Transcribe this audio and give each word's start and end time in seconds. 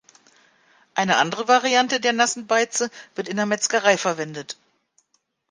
Eine 0.95 1.17
andere 1.17 1.47
Variante 1.47 1.99
der 1.99 2.11
nassen 2.11 2.47
Beize 2.47 2.89
wird 3.13 3.29
in 3.29 3.37
der 3.37 3.45
Metzgerei 3.45 3.99
verwendet. 3.99 4.57